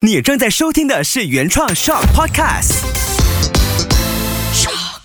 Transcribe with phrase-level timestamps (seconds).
[0.00, 2.84] 你正在收听的是原创 Shock Podcast。
[4.54, 5.00] Shock。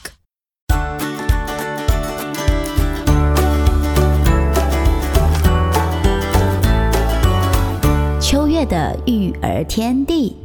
[8.21, 10.42] 秋月的育儿天地。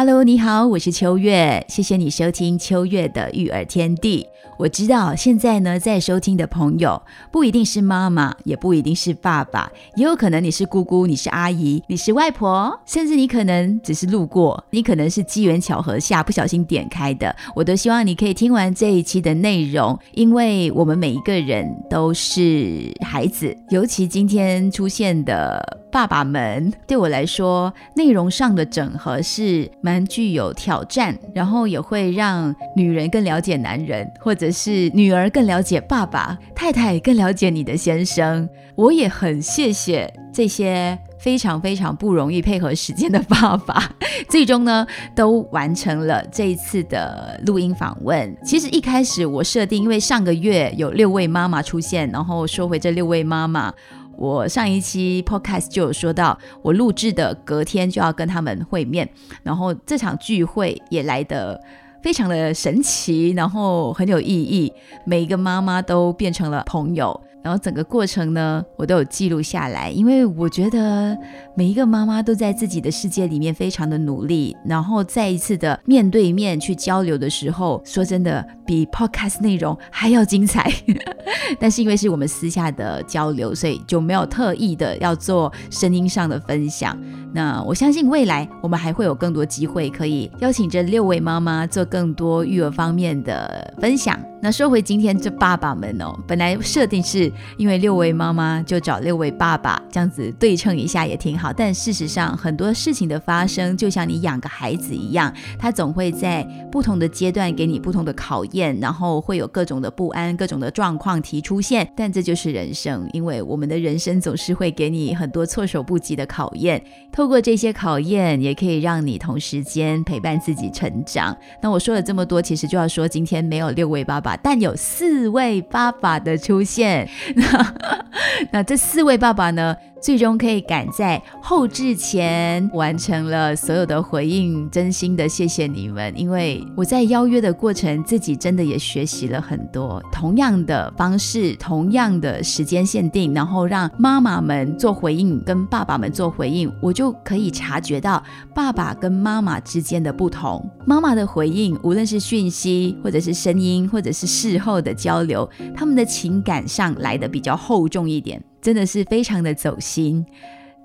[0.00, 4.28] Hello，你好，我是秋月，谢谢你收听秋月的育儿天地。
[4.56, 17.34] 我知道现在呢，在收听的朋友不一定是妈妈，也不一定是爸爸，也有可能你是姑姑，你是阿姨，你是外婆，甚至你可能只是路过，你可能是机缘巧合下不小心点开的。
[17.56, 34.48] 我都希望你可以听完这一期的内容，因为我们每一个人都是孩子，尤其今天出现的爸爸们，对我来说，内容上的整合是蛮具有挑战，然后也会让女人更了解男人，或者。
[34.58, 38.48] 是女儿更了解爸爸，太太更了解你的先生。
[38.74, 43.90] 我也很谢谢这些非常非常不容易配合时间的爸爸，
[44.28, 48.36] 最终呢都完成了这一次的录音访问。
[48.44, 53.72] 其实一开始我设定，因为上个月有六位妈妈出现，然后说回这六位妈妈，
[54.18, 59.08] 我上一期 podcast 就有说到，我录制的隔天就要跟他们会面，
[59.42, 61.58] 然后这场聚会也来的。
[62.00, 64.72] 非常的神奇，然后很有意义，
[65.04, 67.20] 每一个妈妈都变成了朋友。
[67.42, 71.16] 然后整个过程呢，我都有记录下来，因为我觉得
[71.56, 80.70] 每一个妈妈都在自己的世界里面非常的努力，然后再一次的面对面去交流的时候，说真的比 podcast 内容还要精彩。
[81.58, 86.94] 但是因为是我们私下的交流，所以就没有特意的要做声音上的分享。
[87.32, 94.18] 那我相信未来我们还会有更多机会可以邀请这六位妈妈做更多育儿方面的分享。
[94.40, 111.90] 那说回今天这爸爸们哦，本来设定是因为六位妈妈就找六位爸爸这样子对称一下也挺好，但事实上很多事情的发生就像你养个孩子一样，他总会在不同的阶段给你不同的考验，然后会有各种的不安、各种的状况提出现。
[111.96, 116.82] 但这就是人生，因为我们的人生总是会给你很多措手不及的考验。
[117.12, 121.36] 透过这些考验，也可以让你同时间陪伴自己成长。
[121.62, 124.36] 那我说了这么多，其实就要说今天没有六位爸爸。
[124.36, 127.74] 但有四位爸爸的出现，那
[128.52, 129.76] 那这四位爸爸呢？
[130.00, 140.02] 最终可以赶在后置前完成了所有的回应，真心的谢谢你们，因为我在邀约的过程，自己真的也学习了很多。
[140.12, 148.22] 同样的方式，同样的时间限定，然后让妈妈们做回应，跟爸爸们做回应，我就可以察觉到
[148.54, 150.64] 爸爸跟妈妈之间的不同。
[150.86, 158.42] 妈妈的回应，无论是讯息，或者是声音，或者是事后的交流，他们的情感上来的比较厚重一点。
[158.60, 160.26] 真的是非常的走心，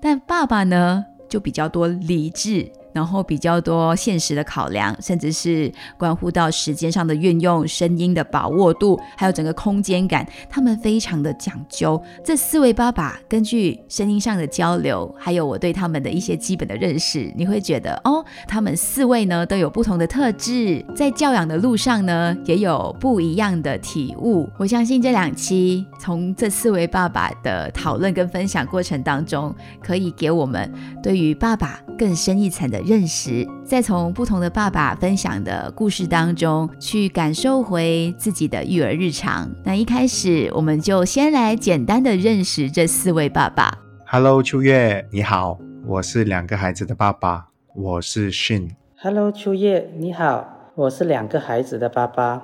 [0.00, 2.70] 但爸爸呢就比较多理智。
[2.94, 12.00] 然后比较多现实的考量，甚至是关乎到时间上的运用、声音的把握度，还有整个空间感，他们非常的讲究。
[12.24, 24.48] 这四位爸爸根据声音上的交流，还有我对他们的一些基本的认识，你会觉得哦，他们四位呢都有不同的特质，在教养的路上呢也有不一样的体悟。
[24.56, 29.52] 我相信这两期从这四位爸爸的讨论跟分享过程当中，
[29.82, 30.72] 可以给我们
[31.02, 32.83] 对于爸爸更深一层的。
[32.84, 39.50] 认识，再从不同的爸爸分享的故事当中去感受回自己的育儿日常。
[39.64, 43.78] 那一开始，我们就先来简单的认识这四位爸爸。
[44.06, 48.70] Hello，秋月，你好，我是两个孩子的爸爸，我是 Shin。
[48.96, 52.42] Hello，秋月，你好，我是两个孩子的爸爸，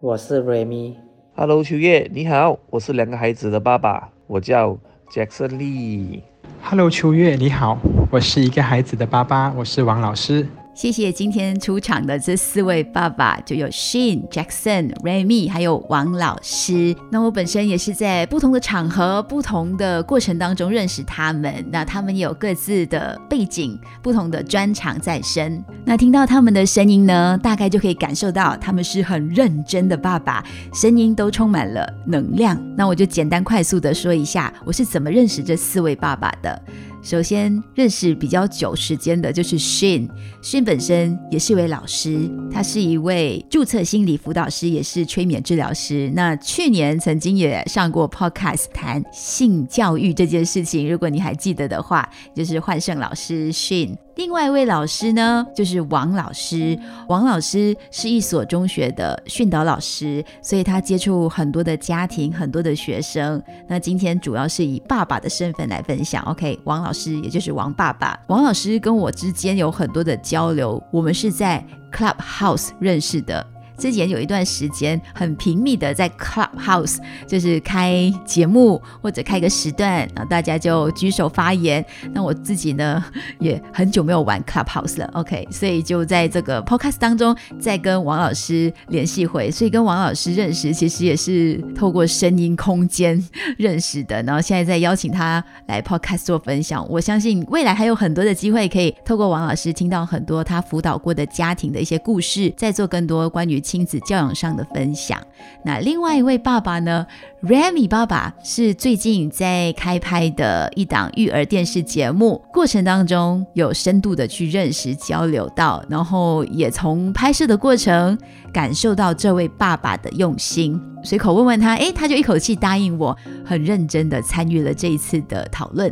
[0.00, 0.96] 我是 Remy。
[1.34, 4.78] Hello，秋月，你好，我是两个孩子的爸爸，我叫
[5.10, 6.22] Jackson Lee。
[6.62, 7.78] Hello，秋月，你好，
[8.12, 10.46] 我是一个孩子的爸爸，我是王老师。
[10.74, 16.94] 谢谢今天出场的这四位爸爸，就有 Shane、Jackson、Remy，还有王老师。
[17.10, 21.64] 那我本身也是在不同的场合、不同的过程当中认识他们。
[21.70, 25.64] 那他们有各自的背景、不同的专长在身。
[25.86, 30.44] 那听到他们的声音呢，大概就可以感受到他们是很认真的爸爸，
[30.74, 32.62] 声音都充满了能量。
[32.76, 36.62] 那我就简单快速的说一下，我是怎么认识这四位爸爸的。
[37.02, 46.10] 首先认识比较久时间的就是 Shin，Shin 本身也是一位老师，他是一位注册心理辅导师，也是催眠治疗师。
[46.14, 53.96] 那去年曾经也上过 Podcast 谈性教育这件事情，如果你还记得的话，就是焕胜老师 Shin。
[54.16, 56.78] 另外一位老师呢，就是王老师。
[57.08, 63.42] 王老师是一所中学的训导老师，所以他接触很多的家庭、很多的学生。
[63.66, 66.22] 那今天主要是以爸爸的身份来分享。
[66.24, 68.18] OK，王老师也就是王爸爸。
[68.28, 73.46] 王老师跟我之间有很多的交流，我们是在 Clubhouse 认识的。
[73.82, 81.84] 之前有一段时间很频密的在 Clubhouse，就是开节目或者开个时段，啊大家就举手发言。
[82.12, 83.04] 那我自己呢
[83.40, 93.20] 也很久没有玩 Clubhouse 了，OK，所以就在这个 Podcast 当中再跟王老师联系回，所以跟王老师认识其实也是透过声音空间
[93.58, 94.22] 认识的。
[94.22, 103.60] 然后现在在邀请他来 Podcast 做分享，我相信未来还有很多的机会可以透过王老师听到很多他辅导过的家庭的一些故事，再做更多关于。
[103.72, 105.18] 亲子教养上的分享。
[105.64, 107.06] 那另外一位爸爸呢
[107.42, 118.18] ？Remy 爸爸是最近在开拍的一档育儿电视节目过程当中，有深度的去认识、交流到，然后也从拍摄的过程
[118.52, 120.78] 感受到这位爸爸的用心。
[121.02, 125.90] 随口问问他，诶，他就一口气答应我，很认真的参与了这一次的讨论。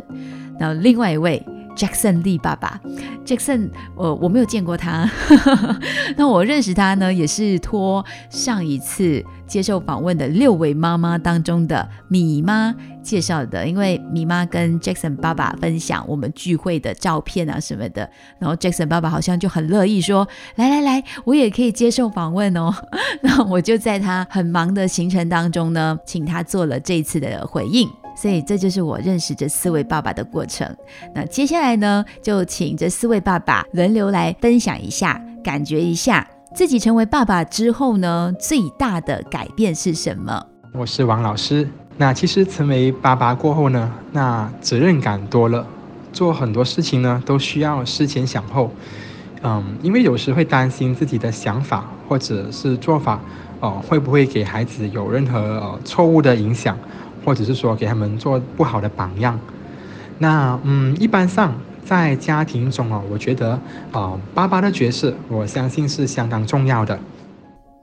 [0.59, 1.43] 那另外一位。
[1.75, 2.79] Jackson 力爸爸
[3.25, 5.09] ，Jackson，我我没有见过他，
[6.17, 22.71] 那我认识他呢，也是托上一次接受访问的六位妈妈当中的米妈介绍的，因为米妈跟 Jackson 爸爸分享我们聚会的照片啊什么的，然后 Jackson 爸爸好像就很乐意说，来来来，我也可以接受访问哦，
[23.23, 27.89] 那我就在他很忙的行程当中呢，请他做了这次的回应。
[28.15, 30.67] 所以这就是我认识这四位爸爸的过程。
[31.13, 40.45] 那接下来呢，就请这四位爸爸轮流来分享一下，感觉一下自己成为爸爸之后呢，最大的改变是什么？
[40.73, 41.67] 我是王老师。
[41.97, 45.65] 那其实成为爸爸过后呢，那责任感多了，
[46.11, 48.71] 做很多事情呢都需要思前想后。
[49.43, 53.19] 嗯，因为有时会担心自己的想法或者是做法，
[53.59, 56.77] 哦，会不会给孩子有任何呃错误的影响？
[57.23, 59.39] 或者是说给他们做不好的榜样，
[60.17, 61.53] 那嗯，一般上
[61.85, 63.59] 在家庭中哦，我觉得
[63.91, 66.97] 啊，爸爸的角色，我相信是相当重要的。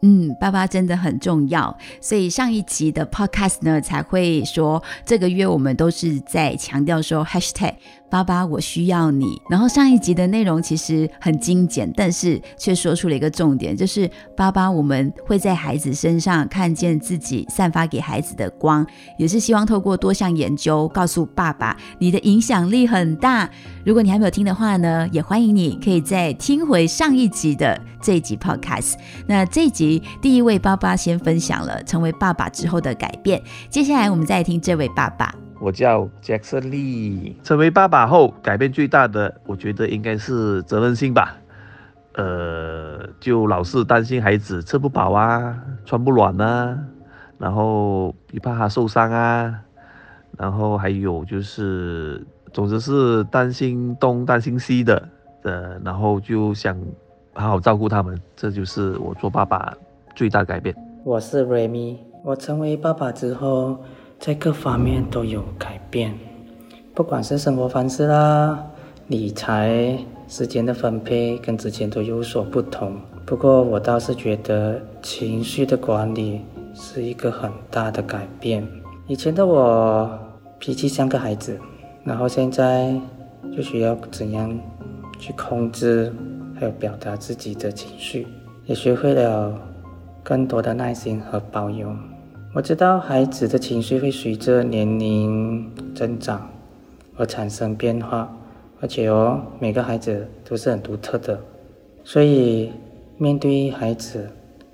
[0.01, 7.75] 嗯，爸爸真的很重要，所以上一集的 podcast 呢，才会说这个月我们都是在强调说 hashtag。
[8.11, 9.41] 爸爸，我需要你。
[9.51, 18.87] 然后上一集的内容其实很精简，但是却说出了一个重点，就是爸爸，我们会在孩子身上看见自己散发给孩子的光，
[19.19, 23.49] 也是希望透过多项研究告诉爸爸，你的影响力很大。
[23.85, 28.95] 如果你还没有听的话呢，也欢迎你可以再听回上一集的这一集 podcast。
[29.27, 35.48] 那这一集第一位爸爸先分享了成为爸爸之后的改变，接下来我们再听这位爸爸。
[35.61, 41.37] 我叫 Jackson Lee，成为爸爸后改变最大的，我觉得应该是责任心吧。
[42.15, 46.79] 呃，就老是担心孩子吃不饱啊，穿不暖啊，
[47.39, 49.61] 然后也怕他受伤啊，
[50.37, 55.09] 然后还有就是，总之是担心东担心西的，
[55.43, 56.77] 呃，然后就想
[57.35, 59.73] 好好照顾他们，这就是我做爸爸
[60.15, 60.75] 最大改变。
[61.05, 63.79] 我是 Remy，我成为爸爸之后。
[64.19, 66.13] 在各方面都有改变，
[66.93, 68.67] 不管是生活方式啦、
[69.07, 73.01] 理财、时间的分配，跟之前都有所不同。
[73.25, 76.41] 不过我倒是觉得情绪的管理
[76.75, 78.67] 是一个很大的改变。
[79.07, 80.11] 以前的我
[80.59, 81.57] 脾气像个孩子，
[82.03, 82.93] 然后现在
[83.57, 84.59] 就需要怎样
[85.21, 86.13] 去控制，
[86.59, 88.27] 还有表达自己的情绪，
[88.67, 89.55] 也学会了
[90.25, 91.97] 更多的耐心和包容。
[92.55, 96.51] 我知道孩子的情绪会随着年龄增长
[97.17, 98.35] 而产生变化，
[98.81, 101.39] 而且哦，每个孩子都是很独特的，
[102.03, 102.73] 所以
[103.19, 104.31] 面对孩子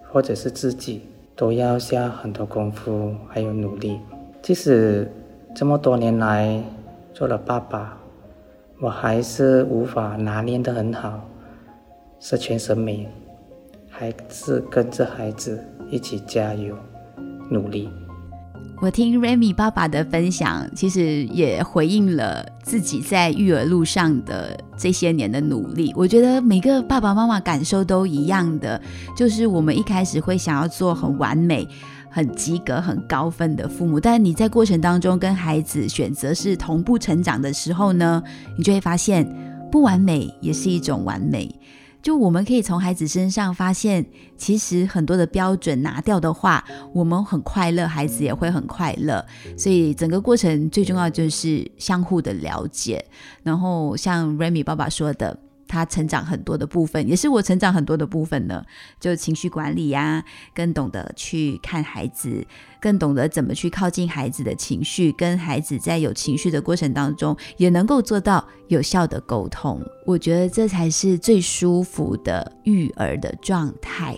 [0.08, 1.02] 或者是自己，
[1.34, 3.98] 都要下很多功夫还有努力。
[4.40, 5.10] 即使
[5.52, 6.62] 这么多年来
[7.12, 7.98] 做了爸爸，
[8.80, 11.28] 我还是无法拿捏得很好，
[12.20, 13.08] 十全十美，
[13.90, 15.58] 还是跟着孩子
[15.90, 16.76] 一起加油。
[17.50, 17.88] 努力。
[18.82, 25.92] 我听 Remy 爸爸的分享，其实也回应了自己在育儿路上的这些年的努力。
[25.96, 28.78] 我觉得每个爸爸妈妈感受都一样的，
[29.16, 31.66] 就是我们一开始会想要做很完美、
[32.10, 38.22] 很及格、很高分的父母，但你在过程当中跟孩子选择是同步成长的时候呢，
[38.58, 39.24] 你就会发现
[39.70, 41.48] 不完美也是一种完美。
[42.04, 44.04] 就我们可以从孩子身上发现，
[44.36, 49.24] 其实很多的标准拿掉的话，我们很快乐，孩子也会很快乐。
[49.56, 53.02] 所以整个过程最重要就是相互的了解。
[53.42, 55.34] 然后像 Remy 爸爸说的，
[55.66, 58.64] 他成长很多的部分，也是我成长很多的部分呢。
[59.00, 62.46] 就情绪管理呀，更懂得去看孩子，
[62.80, 69.80] 更懂得怎么去靠近孩子的情绪，跟孩子在有情绪的过程当中，也能够做到有效的沟通。
[70.06, 74.16] 我觉得这才是最舒服的育儿的状态。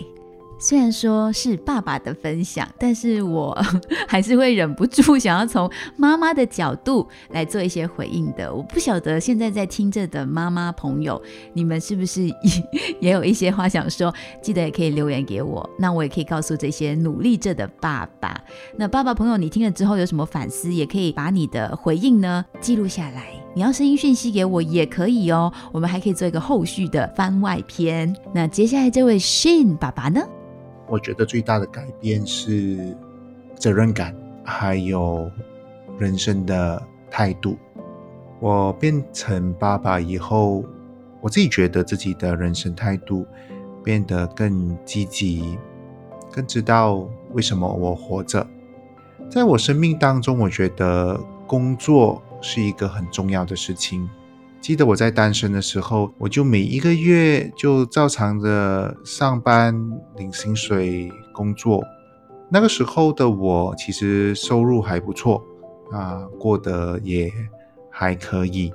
[0.59, 3.55] 虽然说是爸爸的分享，但是我
[4.07, 8.53] 还是会忍不住想要从妈妈的角度来做一些回应的。
[8.53, 11.21] 我不晓得现在在听着的妈妈朋友，
[11.53, 12.33] 你们是不是也
[12.99, 14.13] 也有一些话想说？
[14.41, 18.35] 记得也可以留言给我，那我也可以告诉这些努力着的爸爸。
[18.77, 23.27] 那爸爸朋友，你听了之后有什么反思，也可以把你的回应呢记录下来。
[23.53, 28.15] 你要声音讯息给我也可以哦，我们还可以做一个后续的番外篇。
[28.33, 30.21] 那接下来这位 Shane 爸爸呢？
[30.87, 32.95] 我觉得最大的改变是
[33.55, 35.29] 责任感，还有
[35.99, 37.57] 人生的态度。
[38.39, 40.63] 我变成爸爸以后，
[41.21, 43.25] 我自己觉得自己的人生态度
[43.83, 45.57] 变得更积极，
[46.31, 48.45] 更知道为什么我活着。
[49.29, 54.07] 在我生命当中，我觉得工作是一个很重要的事情。
[54.67, 59.73] 记得我在单身的时候，我就每一个月就照常的上班
[60.17, 61.81] 领薪水工作。
[62.49, 65.41] 那个时候的我其实收入还不错
[65.93, 67.31] 啊，过得也
[67.89, 68.69] 还可以，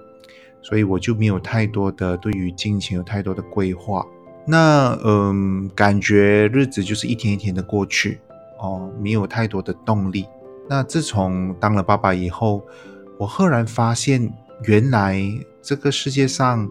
[0.62, 4.02] 所以我就没有太多的对于金钱有太多的规划。
[4.46, 8.18] 那嗯，感觉日子就是一天一天的过去
[8.62, 10.25] 哦，没有太多的动力。
[10.70, 12.62] 那自从当了爸爸以后，
[13.18, 14.32] 我赫然发现
[14.64, 15.22] 原来。
[15.62, 16.69] 这个世界上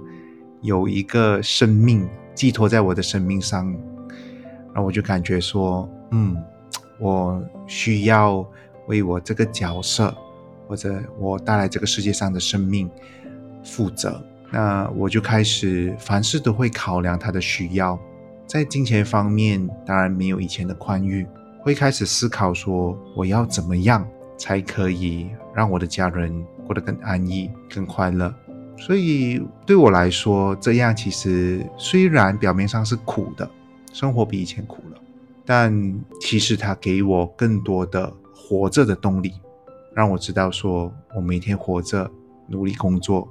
[0.61, 3.71] 有一个生命寄托在我的生命上，
[4.67, 6.35] 然后我就感觉说，嗯，
[6.99, 8.45] 我需要
[8.87, 10.13] 为我这个角色
[10.67, 12.89] 或者我带来这个世界上的生命
[13.63, 14.21] 负责。
[14.51, 17.97] 那我就开始凡事都会考量他的需要，
[18.45, 21.25] 在金钱方面当然没有以前的宽裕，
[21.61, 24.05] 会开始思考说我要怎么样
[24.37, 28.33] 才可以让我的家人过得更安逸、更快乐。
[28.83, 33.47] 所以对我来说，这样其实虽然表面上是苦的，
[33.93, 34.99] 生活比以前苦了，
[35.45, 35.71] 但
[36.19, 39.31] 其实它给我更多的活着的动力，
[39.93, 42.09] 让我知道说我每天活着、
[42.47, 43.27] 努力工作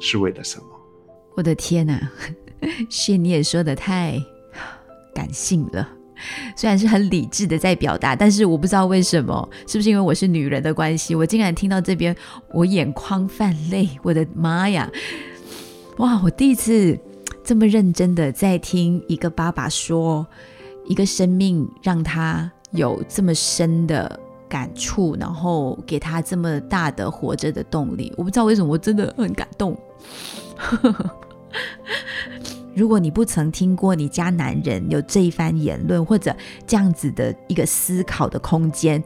[0.00, 0.66] 是为了什么。
[1.36, 2.10] 我的天哪，
[2.90, 4.20] 谢你也说的太
[5.14, 5.88] 感性了。
[6.56, 12.14] 虽然是很理智的在表达，但是我不知道为什么，是不是因为我是女人的关系，我竟然听到这边，
[12.52, 13.88] 我眼眶泛泪。
[14.02, 14.90] 我的妈呀！
[15.98, 16.98] 哇，我第一次
[17.42, 20.24] 这么认真的在听一个爸爸说，
[20.86, 28.12] 一个生命让他有这么深的感触，然后给他这么大的活着的动力。
[28.16, 29.76] 我不知道为什么，我真的很感动。
[32.78, 39.02] 如果你不曾听过你家男人有这一番言论，或者这样子的一个思考的空间，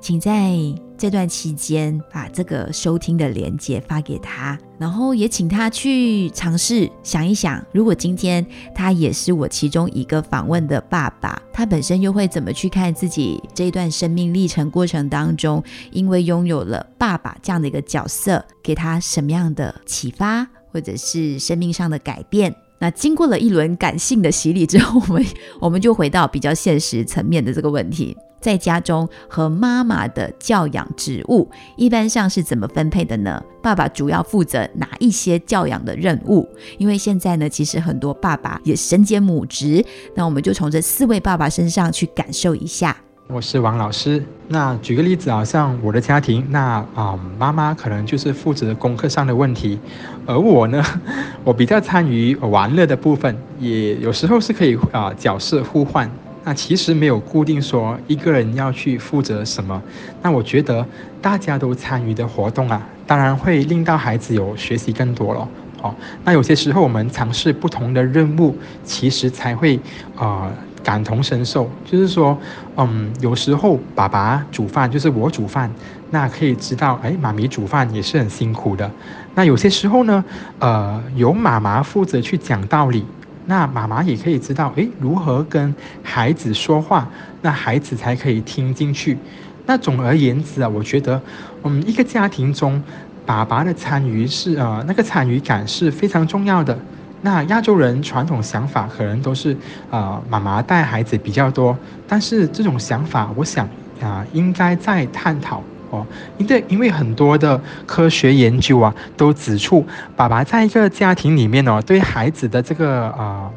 [0.00, 0.56] 请在
[0.98, 15.62] 这段期间把这个收听的连接发给他，然后也请他去尝试想一想，如果今天他也是我其中一个访问的爸爸，他本身又会怎么去看自己这一段生命历程过程当中，
[15.92, 22.52] 因为拥有了爸爸这样的一个角色，给他什么样的启发，或者是生命上的改变？
[22.82, 25.24] 那经过了一轮感性的洗礼之后，我们
[25.60, 33.40] 我们就回到比较现实层面的这个问题，在家中和妈妈的教养职务一般上是怎么分配的呢？
[33.62, 36.48] 爸爸主要负责哪一些教养的任务？
[36.76, 39.84] 因为现在呢，其实很多爸爸也身兼母职，
[40.16, 42.96] 那我们就从这四位爸爸身上去感受一下。
[43.32, 44.22] 我是王老师。
[44.48, 49.78] 那举个例子啊，像我的家庭，那啊，妈妈可能就是负责功课上的问题，
[50.26, 50.84] 而我呢，
[51.42, 56.10] 我比较参与玩乐的部分，也有时候是可以啊角色互换。
[56.44, 59.80] 那其实没有固定说一个人要去负责什么。
[60.20, 60.84] 那我觉得
[61.22, 65.48] 大家都参与的活动啊，当然会令到孩子有学习更多了。
[65.80, 69.80] 哦，那有些时候我们尝试不同的任务，其实才会
[70.16, 70.52] 啊。
[70.82, 72.36] 感同身受，就是说，
[72.76, 75.70] 嗯，有时候爸爸煮饭就是我煮饭，
[76.10, 78.90] 那可以知道，哎，妈咪煮饭也是很辛苦的。
[79.34, 80.24] 那有些时候呢，
[80.58, 83.04] 呃，由妈妈负责去讲道理，
[83.46, 87.08] 那妈妈也可以知道，哎，如何跟孩子说话，
[87.40, 89.16] 那孩子才可以听进去。
[89.64, 91.20] 那总而言之啊，我觉得，
[91.62, 92.82] 嗯，一个家庭中，
[93.24, 96.76] 爸爸的参与是呃，那个参与感是非常重要的。
[97.24, 99.56] 那亚洲人传统想法可能都是，
[99.90, 101.76] 呃，妈妈带孩子比较多。
[102.08, 103.64] 但是这种想法，我想
[104.00, 106.04] 啊，应该再探讨，哦。
[106.38, 109.86] 因为因为很多的科学研究啊，都指出，
[110.16, 113.48] 爸爸在一个家庭里面哦，对孩子的这个啊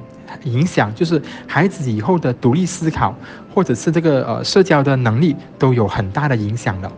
[0.44, 3.16] 影响，就是孩子以后的独立思考，
[3.52, 6.92] 或者是这个呃社交的能力，都有很大的影响的。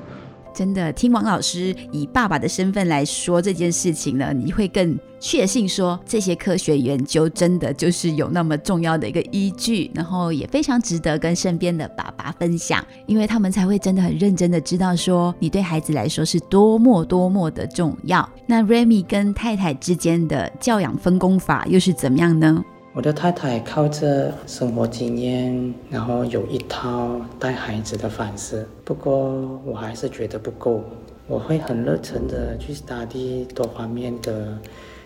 [0.57, 18.27] 真的，听王老师以爸爸的身份来说这件事情呢，你会更确信说这些科学研究真的就是有那么重要的一个依据，然后也非常值得跟身边的爸爸分享，因为他们才会真的很认真的知道说你对孩子来说是多么多么的重要。
[18.47, 22.65] 那 Remy 跟太太之间的教养分工法又是怎么样呢？
[22.95, 28.67] 我的太太靠着生活经验，然后有一套带孩子的方式。
[28.87, 30.81] 不过我还是觉得不够。
[31.27, 34.57] 我会很热忱的去 study 多方面的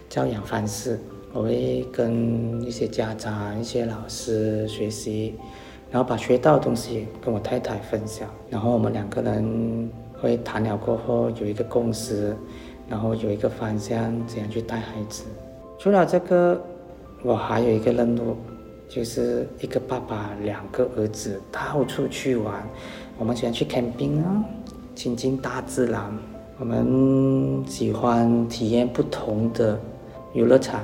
[0.08, 1.00] 教养方式。
[1.34, 5.34] 我会跟一些家长、一些老师学习，
[5.90, 8.30] 然后把学到的东西跟我太太分享。
[8.52, 12.36] 然后我们两个人会谈了过后有一个共识，
[12.88, 15.24] 然后有一个方向，怎样去带孩子。
[15.80, 16.62] 除了这个。
[17.24, 18.36] 我还有一个任务，
[18.90, 22.68] 就是一个爸爸，两个儿子到处去玩。
[23.22, 24.44] 我们喜欢去 camping 啊，
[24.96, 26.12] 亲近大自然。
[26.58, 29.80] 我们喜欢体验不同的
[30.34, 30.82] 游乐场。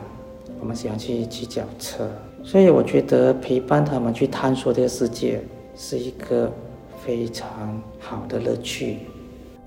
[0.59, 2.07] 我们喜欢去骑脚车。
[2.43, 5.41] 所以我觉得陪伴他们去探索这个世界
[5.75, 6.51] 是一个
[7.03, 8.99] 非常好的乐趣。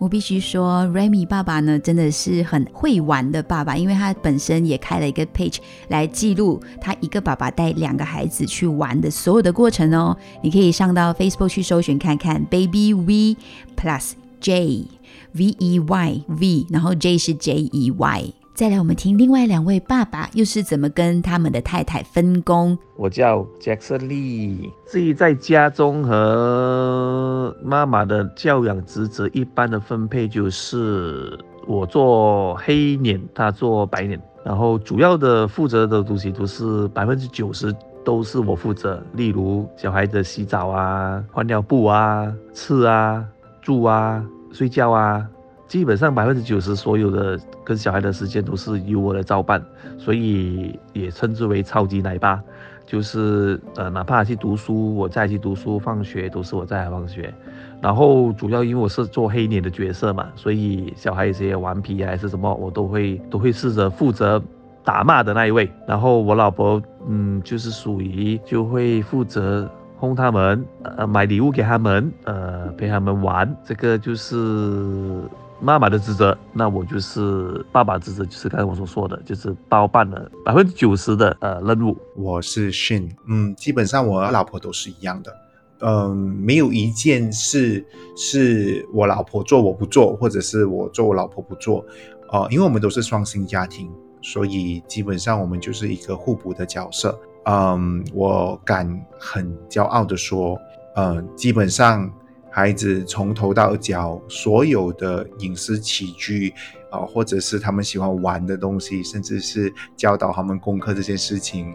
[0.00, 10.16] 我必须说，Remy 爸爸呢，真的是很会玩的爸爸，因为他本身也开了一个 page 来记录他一个爸爸带两个孩子去玩的所有的过程哦。
[10.42, 13.36] 你可以上到 Facebook 去搜寻看看，Baby V
[13.76, 14.86] Plus J
[15.32, 18.32] V E Y V，然后 J 是 J E Y。
[18.60, 22.76] 再来，我们听另外两位爸爸又是怎么跟他们的太太分工。
[22.94, 37.74] 我叫 Jackson Lee，至于在家中和妈妈的教养职责，一般的分配就是我做黑脸，他做白脸，然后主要的负责的东西都是百分之九十
[38.04, 43.24] 都是我负责，例如小孩的洗澡啊、换尿布啊、吃啊、
[43.62, 45.26] 住啊、睡觉啊。
[45.70, 49.64] 基本上百分之九十所有的跟小孩的时间都是由我来照办，
[49.96, 52.42] 所以也称之为超级奶爸。
[52.84, 57.32] 就是呃，哪怕去读书，我再去读书，放学都是我在放学。
[57.80, 64.42] 然后主要因为我是做黑脸的角色嘛，所以小孩一些顽皮还是什么，我都会都会试着负责
[64.82, 65.70] 打骂的那一位。
[65.86, 73.56] 然后我老婆嗯，就是属于就会负责哄他们，呃，买礼物给他们，呃，陪他们玩。
[73.64, 75.22] 这个就是。
[75.62, 81.96] 妈妈的职责，那我就是爸爸职责，就是刚才我所说的，就是包办了百分之九十的呃任务。
[82.16, 85.36] 我是 Shin，嗯，基本上我老婆都是一样的，
[85.80, 87.84] 嗯，没有一件事
[88.16, 91.84] 是我老婆做我不做，或者是我做我老婆不做，
[92.32, 93.90] 呃，因为我们都是双薪家庭，
[94.22, 97.18] 所以基本上我们就是一个互补的角色。
[97.44, 100.58] 嗯，我敢很骄傲的说，
[100.96, 102.10] 嗯，基本上。
[102.50, 106.52] 孩子从头到脚所有的饮食起居
[106.90, 111.74] 啊，或者是他们喜欢玩的东西，甚至是教导他们功课这件事情，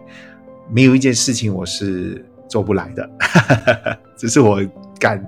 [0.69, 3.09] 没有一件事情我是做不来的，
[4.17, 4.61] 这是我
[4.99, 5.25] 敢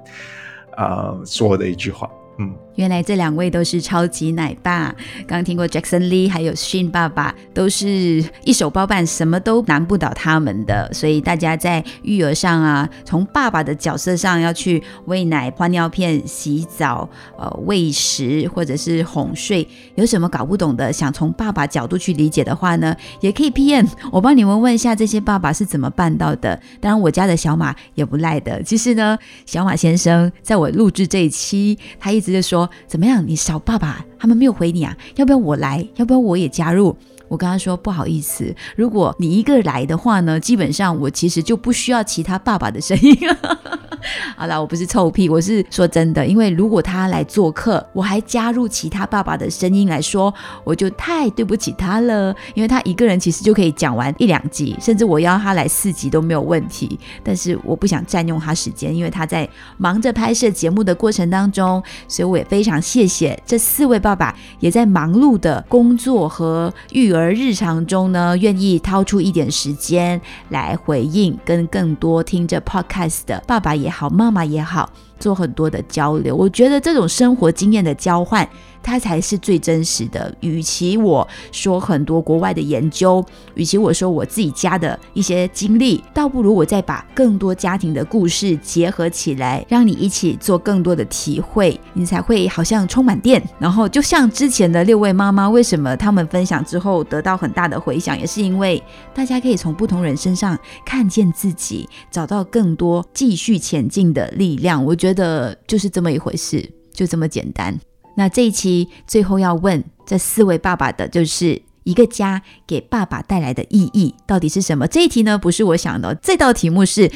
[0.76, 2.10] 啊说的一句话。
[2.40, 4.96] 嗯，原来这两位都是超级奶爸。
[5.28, 10.90] 刚听过 Jackson Lee，还有 Shin 爸爸，都是一手包办，什么都难不倒他们的。
[10.94, 26.58] 所以大家在育儿上啊，从爸爸的角色上要去喂奶、换尿片、洗澡、呃喂食，或者是哄睡，有什么搞不懂的，想从爸爸角度去理解的话呢，也可以 PM 我帮你们问一下这些爸爸是怎么办到的。
[26.80, 28.62] 当然，我家的小马也不赖的。
[28.62, 32.28] 其实呢，小马先生在我录制这一期，他一直。
[32.38, 33.26] 就说怎么样？
[33.28, 34.96] 你小爸爸他们没有回你啊？
[35.16, 35.88] 要不要我来？
[35.96, 36.96] 要不要我也加入？
[37.30, 43.60] 我跟他说不好意思，如果你一个来的话呢，基本上我其实就不需要其他爸爸的声音了。
[44.38, 50.34] 好了，我不是臭屁，我是说真的，因为如果他来做客，我还加入其他爸爸的声音来说，
[50.64, 52.36] 我就太对不起他了。
[52.54, 57.00] 因为他一个人其实就可以讲完一两集，甚至我要他来四集都没有问题。
[57.24, 73.88] 但是我不想占用他时间，因为他在忙着拍摄节目的过程当中，所以我也非常谢谢这四位爸爸，也在忙碌的工作和育儿日常中呢，愿意掏出一点时间来回应，跟更多听着 podcast 的爸爸也。
[74.00, 76.36] 好，妈妈也好，做很多的交流。
[76.36, 78.48] 我觉得这种生活经验的交换，
[78.82, 80.34] 它才是最真实的。
[80.40, 83.24] 与其我说很多国外的研究，
[83.56, 93.42] 与其我说我自己家的一些经历，倒不如我再把更多家庭的故事结合起来，让你一起做更多的体会，你才会好像充满电。
[93.60, 98.82] 然后就像之前的六位妈妈，为什么他们分享之后得到很大的回响，也是因为
[99.14, 104.84] 大家可以从不同人身上看见自己，找到更多继续前进的力量。
[104.86, 107.80] 我觉觉得就是这么一回事，就这么简单。
[108.17, 114.86] 那这一期最后要问这四位爸爸的，就是一个家给爸爸带来的意义到底是什么？
[114.88, 117.10] 这一题呢，不是我想的，这道题目是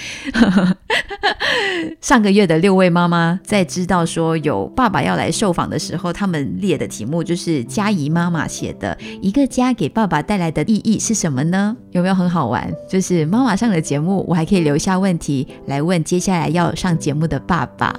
[2.00, 11.76] 上个月的六位妈妈在知道说有爸爸要来受访的时候，他们列的题目就是佳怡妈妈写的一个家给爸爸带来的意义是什么呢？
[11.92, 12.74] 有没有很好玩？
[12.90, 17.94] 就是妈妈上了节目，我还可以留下问题来问接下来要上节目的爸爸。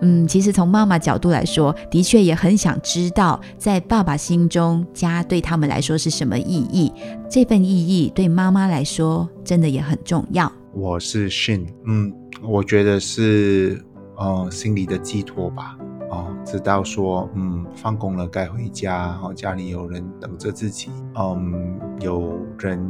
[0.00, 6.92] 嗯，其实从妈妈角度来说，的确也很想知道，在爸爸心中，家对他们来说是什么意义。
[7.28, 10.50] 这份意义对妈妈来说，真的也很重要。
[10.72, 13.84] 我是 Shin，嗯，我觉得是
[14.16, 15.76] 呃心里的寄托吧。
[16.10, 22.80] 哦，知道说，嗯，放工了该回家，哦，家里有人等着自己，嗯，有人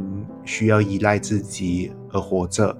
[0.45, 2.73] 需要依赖自己而活着。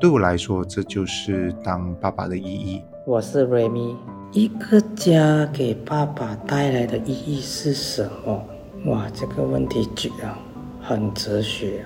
[0.00, 2.82] 对我来说，这就是当爸爸的意义。
[3.04, 3.96] 我是 Remy，
[4.30, 8.46] 一个家给爸爸带来的意义是什么？
[8.86, 10.38] 哇，这个问题举啊，
[10.80, 11.84] 很哲学。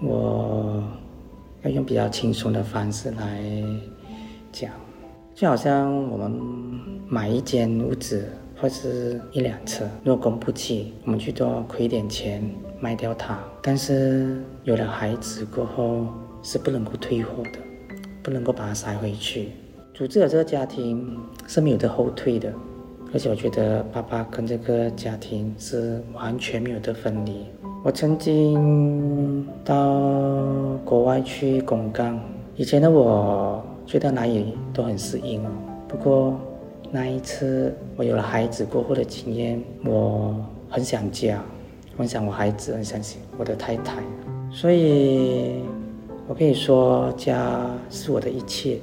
[0.00, 0.80] 我
[1.62, 3.42] 要用比较轻松的方式来
[4.52, 4.70] 讲，
[5.34, 6.30] 就好像我们
[7.08, 8.24] 买一间屋子
[8.56, 13.40] 或是一辆车，如果供不起，我们去多亏点钱卖掉它。
[13.60, 16.06] 但是有了孩子过后，
[16.44, 17.58] 是不能够退货的，
[18.22, 19.48] 不能够把它塞回去。
[19.94, 22.52] 组织了这个家庭是没有的后退的，
[23.12, 27.46] 而且我觉得爸爸跟这个家庭是完全没有的分离。
[27.84, 30.02] 我曾经到
[30.84, 32.18] 国外去公干，
[32.56, 35.40] 以前的我去到哪里都很适应。
[35.86, 36.36] 不过
[36.90, 40.34] 那一次我有了孩子过后的经验，我
[40.68, 41.40] 很想家，
[41.96, 43.00] 很想我孩子，很想
[43.38, 44.02] 我的太太，
[44.50, 45.62] 所以。
[46.26, 48.78] 我可以说，家是我的一切。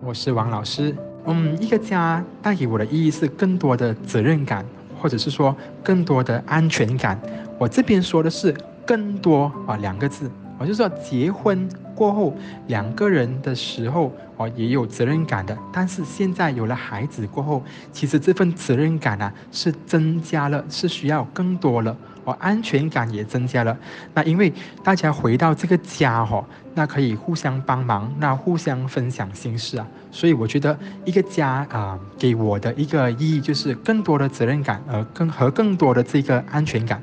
[0.00, 0.94] 我是王老师。
[1.26, 4.64] 嗯，一个家带给我的意义是更多的责任感，
[5.00, 7.20] 或者是说更多的安全感。
[7.58, 8.54] 我这边说的是
[8.86, 10.30] “更多”啊两个字。
[10.58, 12.32] 我就说，结婚过后
[12.68, 15.58] 两个人的时候，哦也有责任感的。
[15.72, 17.60] 但是现在有了孩子过后，
[17.92, 21.96] 其实这份责任感啊是增加了，是需要更多了。
[22.22, 23.76] 哦，安全感也增加了。
[24.14, 24.52] 那因为
[24.84, 29.88] 大家回到这个家哈，那可以互相帮忙，那互相分享心事啊。
[30.12, 37.02] 所以我觉得一个家啊，给我的一个意义就是更多的责任感，而更和更多的这个安全感。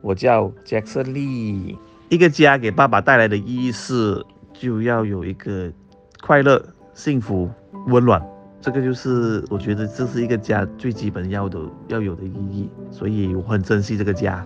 [0.00, 1.76] 我叫 Jackson Lee。
[2.10, 4.20] 一个家给爸爸带来的意义是，
[4.52, 5.72] 就要有一个
[6.20, 6.60] 快乐、
[6.92, 7.48] 幸福、
[7.86, 8.20] 温暖。
[8.60, 14.44] 这个就是我觉得这是一个家最基本要的要有的意义，所以我很珍惜这个家，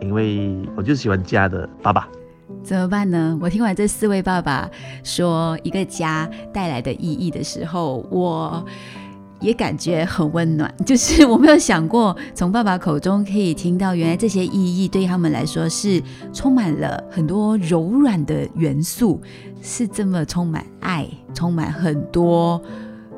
[0.00, 2.08] 因为我就喜欢家的爸爸。
[2.62, 3.36] 怎么办呢？
[3.42, 4.70] 我听完这四位爸爸
[5.02, 8.64] 说一个家带来的意义的时候，我
[9.40, 10.72] 也感觉很温暖。
[10.86, 19.20] 就是我没有想过从爸爸口中可以听到，原来这些意义对他们来说是充满了很多柔软的元素，
[19.60, 22.62] 是这么充满爱，充满很多。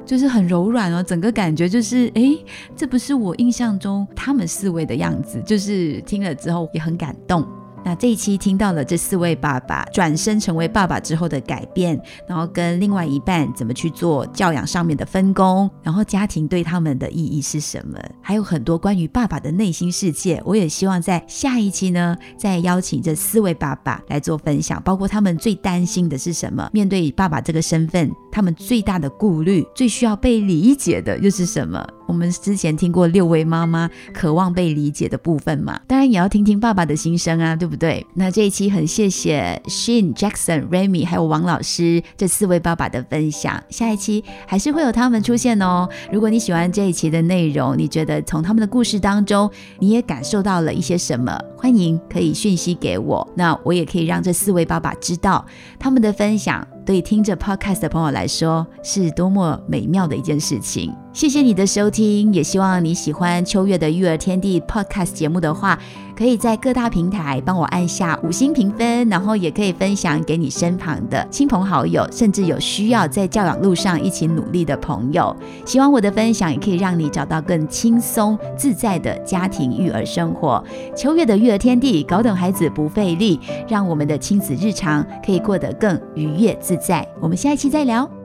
[0.05, 2.37] 就是很柔软哦，整个感觉就是，哎，
[2.75, 7.47] 这不是我印象中他们四位的样子，就是听了之后也很感动。
[7.85, 20.41] 那这一期听到了这四位爸爸转身成为爸爸之后的改变，然后跟另外一半怎么去做教养上面的分工，然后家庭对他们的意义是什么，还有很多关于爸爸的内心世界。
[20.45, 31.87] 我也希望在下一期呢，再邀请这四位爸爸来做分享，包括他们最担心的是什么，面对爸爸这个身份，他们最大的顾虑，最需要被理解的又是什么？
[32.07, 38.07] 我们之前听过六位妈妈渴望被理解的部分嘛，当然也要听听爸爸的心声啊，对不对？
[38.15, 45.89] 那这一期很谢谢 Shin、Jackson、Remy 还有王老师这四位爸爸的分享，下一期还是会有他们出现哦。
[46.11, 55.45] 如果你喜欢这一期的内容，你觉得从他们的故事当中你也感受到了一些什么，欢迎可以讯息给我，那我也可以让这四位爸爸知道
[55.79, 60.93] 他们的分享对听着 Podcast 的朋友来说是多么美妙的一件事情。
[61.13, 65.79] 谢谢你的收听，也希望你喜欢秋月的育儿天地 Podcast 节目的话，
[66.17, 75.37] 可以在各大平台帮我按下五星评分，然后也可以分享给你身旁的亲朋好友，甚至有需要在教养路上一起努力的朋友。
[75.67, 80.65] 希望我的分享也可以让你找到更轻松自在的家庭育儿生活。
[80.97, 87.07] 秋月的育儿天地，搞懂孩子不费力，让我们的亲子日常可以过得更愉悦自在。
[87.21, 88.22] 我们下一期再聊。